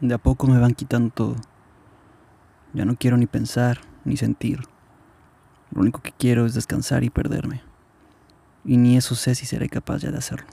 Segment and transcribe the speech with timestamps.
[0.00, 1.36] De a poco me van quitando todo.
[2.74, 4.60] Ya no quiero ni pensar, ni sentir.
[5.70, 7.62] Lo único que quiero es descansar y perderme.
[8.64, 10.46] Y ni eso sé si seré capaz ya de hacerlo.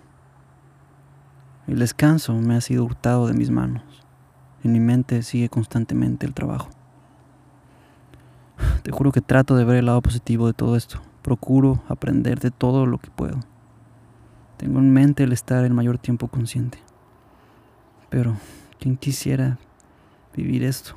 [1.67, 3.83] El descanso me ha sido hurtado de mis manos.
[4.63, 6.69] En mi mente sigue constantemente el trabajo.
[8.83, 11.01] Te juro que trato de ver el lado positivo de todo esto.
[11.21, 13.39] Procuro aprender de todo lo que puedo.
[14.57, 16.79] Tengo en mente el estar el mayor tiempo consciente.
[18.09, 18.35] Pero,
[18.83, 19.57] ¿quién quisiera
[20.35, 20.95] vivir esto?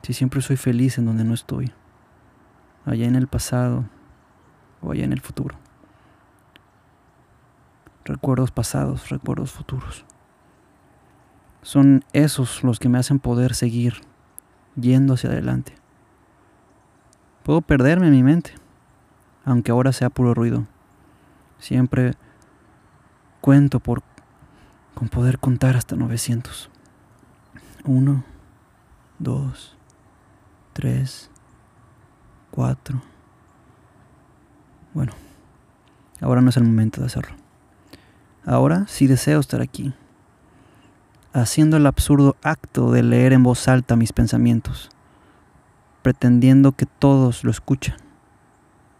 [0.00, 1.70] Si siempre soy feliz en donde no estoy,
[2.86, 3.84] allá en el pasado
[4.80, 5.58] o allá en el futuro.
[8.06, 10.06] Recuerdos pasados, recuerdos futuros.
[11.60, 14.00] Son esos los que me hacen poder seguir
[14.74, 15.74] yendo hacia adelante.
[17.42, 18.54] Puedo perderme en mi mente,
[19.44, 20.66] aunque ahora sea puro ruido.
[21.58, 22.14] Siempre
[23.42, 24.02] cuento por
[24.98, 26.68] con poder contar hasta 900.
[27.84, 28.24] Uno,
[29.20, 29.76] dos,
[30.72, 31.30] tres,
[32.50, 33.00] cuatro.
[34.92, 35.12] Bueno,
[36.20, 37.36] ahora no es el momento de hacerlo.
[38.44, 39.94] Ahora sí deseo estar aquí,
[41.32, 44.90] haciendo el absurdo acto de leer en voz alta mis pensamientos,
[46.02, 47.98] pretendiendo que todos lo escuchan,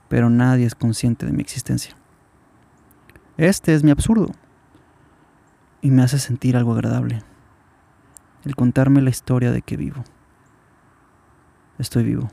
[0.09, 1.97] pero nadie es consciente de mi existencia.
[3.37, 4.31] Este es mi absurdo
[5.81, 7.23] y me hace sentir algo agradable,
[8.45, 10.05] el contarme la historia de que vivo.
[11.79, 12.31] Estoy vivo.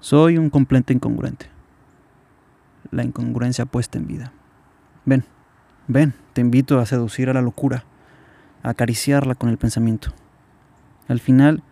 [0.00, 1.46] Soy un completo incongruente.
[2.90, 4.32] La incongruencia puesta en vida.
[5.06, 5.24] Ven,
[5.88, 7.84] ven, te invito a seducir a la locura,
[8.62, 10.10] a acariciarla con el pensamiento.
[11.08, 11.62] Al final,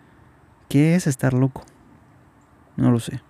[0.68, 1.64] ¿qué es estar loco?
[2.76, 3.20] No lo sé.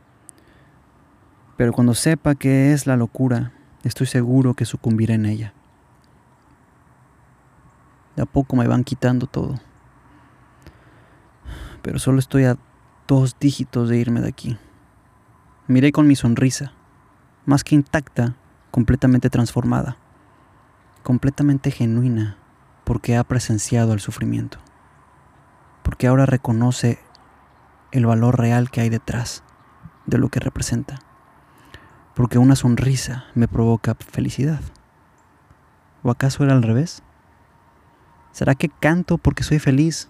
[1.56, 5.52] Pero cuando sepa qué es la locura, estoy seguro que sucumbiré en ella.
[8.16, 9.60] De a poco me van quitando todo.
[11.82, 12.58] Pero solo estoy a
[13.08, 14.58] dos dígitos de irme de aquí.
[15.66, 16.72] Miré con mi sonrisa,
[17.46, 18.36] más que intacta,
[18.70, 19.96] completamente transformada,
[21.02, 22.36] completamente genuina,
[22.84, 24.58] porque ha presenciado el sufrimiento,
[25.82, 26.98] porque ahora reconoce
[27.90, 29.44] el valor real que hay detrás
[30.06, 30.98] de lo que representa,
[32.14, 34.60] porque una sonrisa me provoca felicidad.
[36.02, 37.02] ¿O acaso era al revés?
[38.32, 40.08] ¿Será que canto porque soy feliz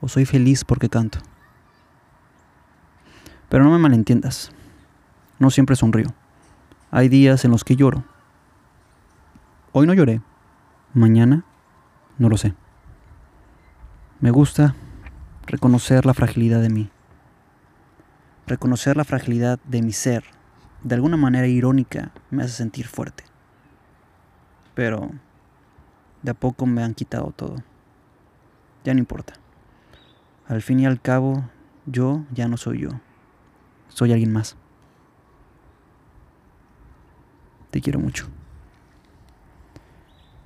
[0.00, 1.18] o soy feliz porque canto?
[3.48, 4.52] Pero no me malentiendas,
[5.38, 6.14] no siempre sonrío.
[6.90, 8.04] Hay días en los que lloro.
[9.72, 10.20] Hoy no lloré,
[10.94, 11.44] mañana
[12.18, 12.54] no lo sé.
[14.20, 14.74] Me gusta
[15.46, 16.90] reconocer la fragilidad de mí,
[18.46, 20.24] reconocer la fragilidad de mi ser,
[20.82, 23.24] de alguna manera irónica, me hace sentir fuerte.
[24.74, 25.10] Pero
[26.26, 27.54] de a poco me han quitado todo.
[28.84, 29.34] Ya no importa.
[30.48, 31.48] Al fin y al cabo,
[31.86, 32.90] yo ya no soy yo.
[33.88, 34.56] Soy alguien más.
[37.70, 38.26] Te quiero mucho.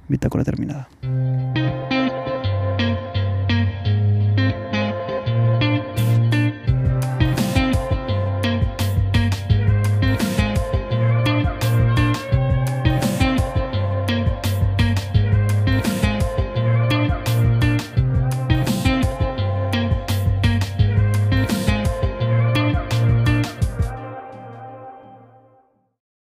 [0.07, 0.89] Bitácora terminada.